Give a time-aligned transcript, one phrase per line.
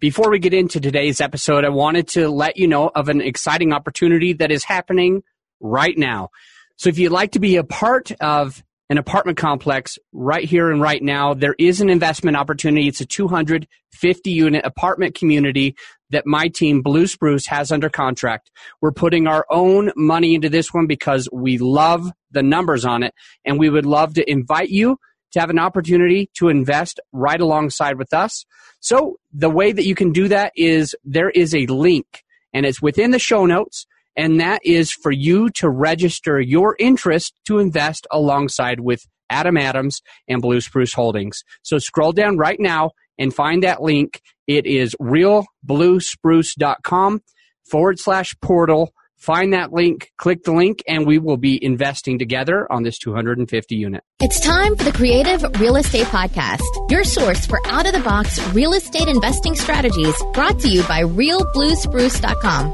[0.00, 3.72] Before we get into today's episode, I wanted to let you know of an exciting
[3.72, 5.24] opportunity that is happening
[5.58, 6.28] right now.
[6.76, 10.80] So if you'd like to be a part of an apartment complex right here and
[10.80, 12.86] right now, there is an investment opportunity.
[12.86, 15.74] It's a 250 unit apartment community
[16.10, 18.52] that my team, Blue Spruce, has under contract.
[18.80, 23.14] We're putting our own money into this one because we love the numbers on it
[23.44, 24.96] and we would love to invite you
[25.32, 28.46] to have an opportunity to invest right alongside with us.
[28.80, 32.82] So the way that you can do that is there is a link and it's
[32.82, 33.86] within the show notes.
[34.16, 40.02] And that is for you to register your interest to invest alongside with Adam Adams
[40.26, 41.44] and Blue Spruce Holdings.
[41.62, 44.20] So scroll down right now and find that link.
[44.46, 47.22] It is realbluespruce.com
[47.70, 52.70] forward slash portal Find that link, click the link, and we will be investing together
[52.72, 54.04] on this 250 unit.
[54.20, 58.38] It's time for the Creative Real Estate Podcast, your source for out of the box
[58.54, 62.72] real estate investing strategies brought to you by realbluespruce.com.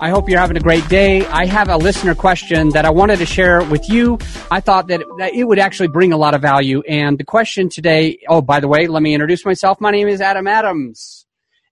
[0.00, 1.24] I hope you're having a great day.
[1.26, 4.18] I have a listener question that I wanted to share with you.
[4.50, 6.82] I thought that, that it would actually bring a lot of value.
[6.88, 9.80] And the question today, oh, by the way, let me introduce myself.
[9.80, 11.23] My name is Adam Adams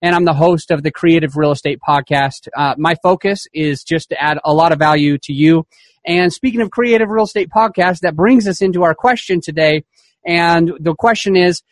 [0.03, 2.49] and I'm the host of the Creative Real Estate Podcast.
[2.57, 5.65] Uh, my focus is just to add a lot of value to you.
[6.05, 9.85] And speaking of Creative Real Estate Podcast, that brings us into our question today.
[10.27, 11.63] And the question is,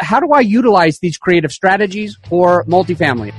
[0.00, 3.32] how do I utilize these creative strategies for multifamily?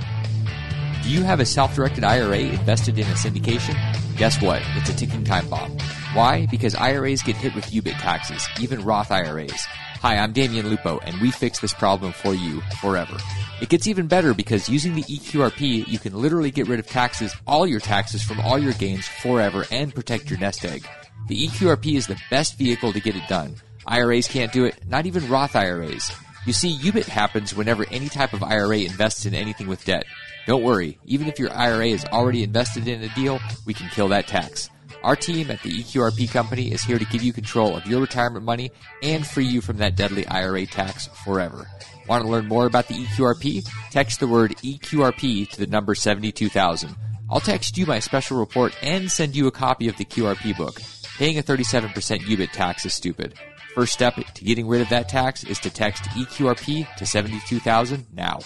[1.04, 3.76] Do you have a self directed IRA invested in a syndication?
[4.16, 4.62] Guess what?
[4.78, 5.78] It's a ticking time bomb.
[6.14, 6.45] Why?
[6.48, 9.66] Because IRAs get hit with UBIT taxes, even Roth IRAs.
[10.02, 13.16] Hi, I'm Damion Lupo, and we fix this problem for you forever.
[13.62, 17.34] It gets even better because using the EQRP, you can literally get rid of taxes,
[17.48, 20.86] all your taxes from all your gains forever and protect your nest egg.
[21.30, 23.56] The EQRP is the best vehicle to get it done.
[23.88, 26.12] IRAs can't do it, not even Roth IRAs.
[26.46, 30.03] You see, UBIT happens whenever any type of IRA invests in anything with debt.
[30.46, 34.09] Don't worry, even if your IRA is already invested in a deal, we can kill
[34.09, 34.70] that tax.
[35.04, 38.46] Our team at the EQRP company is here to give you control of your retirement
[38.46, 38.72] money
[39.02, 41.68] and free you from that deadly IRA tax forever.
[42.08, 43.68] Want to learn more about the EQRP?
[43.90, 46.96] Text the word EQRP to the number 72000.
[47.31, 50.81] I'll text you my special report and send you a copy of the QRP book.
[51.18, 53.34] Paying a 37% UBIT tax is stupid.
[53.74, 58.40] First step to getting rid of that tax is to text EQRP to 72000 now.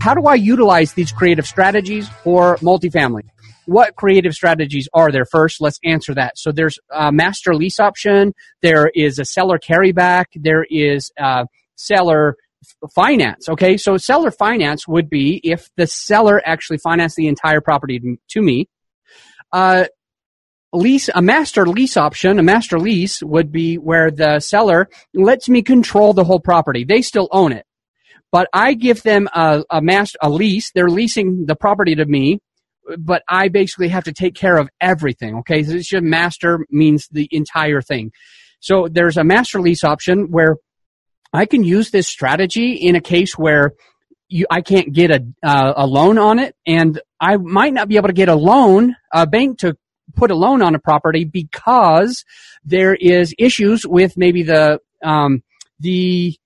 [0.00, 3.28] How do I utilize these creative strategies for multifamily?
[3.68, 5.26] What creative strategies are there?
[5.26, 6.38] First, let's answer that.
[6.38, 8.32] So there's a master lease option.
[8.62, 10.24] There is a seller carryback.
[10.34, 11.46] There is a
[11.76, 12.36] seller
[12.94, 13.46] finance.
[13.46, 13.76] Okay.
[13.76, 18.70] So seller finance would be if the seller actually financed the entire property to me.
[19.52, 19.84] Uh,
[20.72, 25.60] lease, a master lease option, a master lease would be where the seller lets me
[25.60, 26.84] control the whole property.
[26.84, 27.66] They still own it,
[28.32, 30.70] but I give them a, a master, a lease.
[30.74, 32.40] They're leasing the property to me
[32.98, 35.36] but I basically have to take care of everything.
[35.38, 38.12] Okay, so it's just master means the entire thing.
[38.60, 40.56] So there's a master lease option where
[41.32, 43.74] I can use this strategy in a case where
[44.28, 47.96] you, I can't get a uh, a loan on it, and I might not be
[47.96, 49.76] able to get a loan, a bank to
[50.14, 52.24] put a loan on a property because
[52.64, 55.42] there is issues with maybe the um,
[55.80, 56.36] the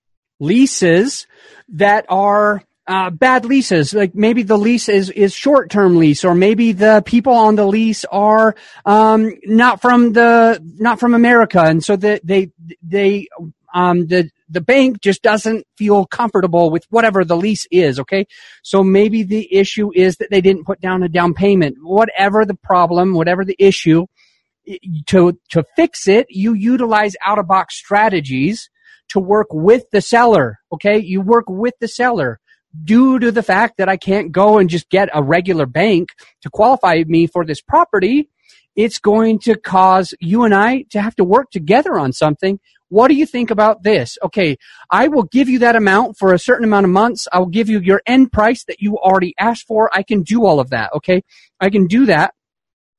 [0.41, 1.27] leases
[1.69, 3.95] that are uh, bad leases.
[3.95, 7.65] Like maybe the lease is, is short term lease, or maybe the people on the
[7.65, 8.55] lease are
[8.85, 12.51] um, not from the not from America, and so that they
[12.83, 13.29] they
[13.73, 17.99] um, the the bank just doesn't feel comfortable with whatever the lease is.
[17.99, 18.27] Okay,
[18.63, 21.79] so maybe the issue is that they didn't put down a down payment.
[21.81, 24.05] Whatever the problem, whatever the issue,
[25.07, 28.69] to to fix it, you utilize out of box strategies
[29.09, 30.59] to work with the seller.
[30.75, 32.39] Okay, you work with the seller
[32.85, 36.11] due to the fact that I can't go and just get a regular bank
[36.43, 38.29] to qualify me for this property,
[38.75, 42.59] it's going to cause you and I to have to work together on something.
[42.89, 44.19] What do you think about this?
[44.23, 44.57] Okay,
[44.91, 47.27] I will give you that amount for a certain amount of months.
[47.33, 49.91] I will give you your end price that you already asked for.
[49.95, 50.93] I can do all of that.
[50.97, 51.23] Okay,
[51.61, 52.35] I can do that.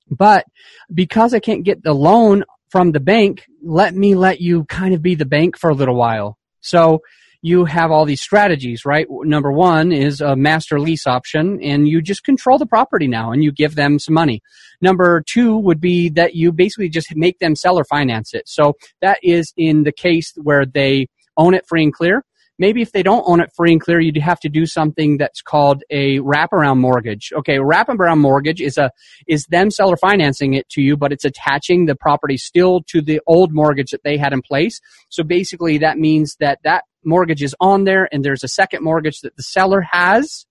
[0.10, 0.46] But
[0.94, 5.02] because I can't get the loan from the bank, let me let you kind of
[5.02, 6.38] be the bank for a little while.
[6.62, 7.02] So
[7.44, 9.06] you have all these strategies, right?
[9.10, 13.44] Number one is a master lease option, and you just control the property now and
[13.44, 14.42] you give them some money.
[14.82, 18.48] Number two would be that you basically just make them seller finance it.
[18.48, 22.24] So that is in the case where they own it free and clear.
[22.60, 25.42] Maybe if they don't own it free and clear, you'd have to do something that's
[25.42, 27.32] called a wraparound mortgage.
[27.36, 28.90] Okay, wraparound mortgage is a
[29.28, 33.20] is them seller financing it to you, but it's attaching the property still to the
[33.28, 34.80] old mortgage that they had in place.
[35.10, 39.22] So basically, that means that that mortgage is on there and there's a second mortgage
[39.22, 40.46] that the seller has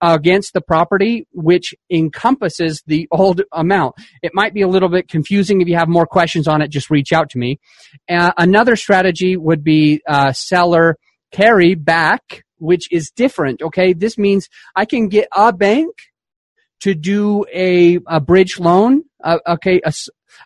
[0.00, 3.94] against the property, which encompasses the old amount.
[4.22, 5.60] It might be a little bit confusing.
[5.60, 7.60] If you have more questions on it, just reach out to me.
[8.08, 10.96] Uh, another strategy would be uh, seller
[11.32, 13.62] carry back, which is different.
[13.62, 15.94] Okay, this means I can get a bank
[16.80, 19.04] to do a, a bridge loan.
[19.22, 19.92] Uh, okay, a,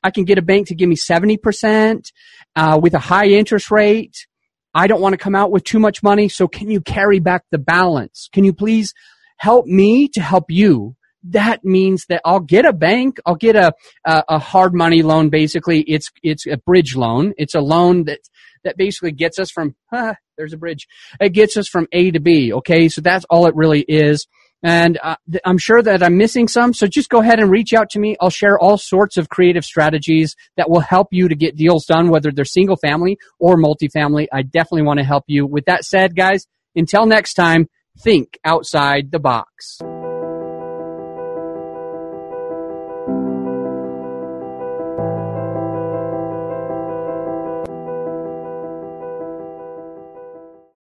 [0.03, 2.12] I can get a bank to give me 70%
[2.56, 4.26] uh, with a high interest rate.
[4.75, 7.44] I don't want to come out with too much money, so can you carry back
[7.50, 8.28] the balance?
[8.32, 8.94] Can you please
[9.37, 10.96] help me to help you?
[11.25, 13.75] That means that I'll get a bank, I'll get a,
[14.06, 15.28] a, a hard money loan.
[15.28, 17.34] Basically, it's it's a bridge loan.
[17.37, 18.20] It's a loan that
[18.64, 20.87] that basically gets us from ah, there's a bridge.
[21.20, 22.52] It gets us from A to B.
[22.55, 24.26] Okay, so that's all it really is.
[24.62, 26.75] And uh, th- I'm sure that I'm missing some.
[26.75, 28.17] So just go ahead and reach out to me.
[28.21, 32.11] I'll share all sorts of creative strategies that will help you to get deals done,
[32.11, 34.27] whether they're single family or multifamily.
[34.33, 35.47] I definitely want to help you.
[35.47, 37.69] With that said, guys, until next time,
[37.99, 39.81] think outside the box.